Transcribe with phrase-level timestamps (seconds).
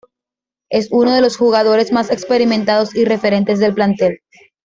[0.71, 4.21] Es uno de los jugadores más experimentados y referentes del plantel.